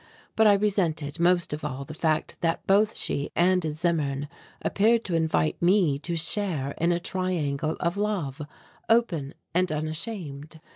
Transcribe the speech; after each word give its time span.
But 0.35 0.47
I 0.47 0.53
resented 0.53 1.19
most 1.19 1.53
of 1.53 1.63
all 1.63 1.85
the 1.85 1.93
fact 1.93 2.37
that 2.41 2.65
both 2.65 2.97
she 2.97 3.29
and 3.35 3.61
Zimmern 3.71 4.29
appeared 4.63 5.05
to 5.05 5.15
invite 5.15 5.61
me 5.61 5.99
to 5.99 6.15
share 6.15 6.71
in 6.79 6.91
a 6.91 6.97
triangle 6.99 7.77
of 7.79 7.97
love, 7.97 8.41
open 8.89 9.35
and 9.53 9.71
unashamed. 9.71 10.59